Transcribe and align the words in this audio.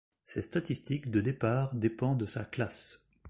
Ses 0.25 0.41
statistiques 0.41 1.11
de 1.11 1.21
départ 1.21 1.75
dépend 1.75 2.15
de 2.15 2.25
sa 2.25 2.43
classe. 2.43 3.03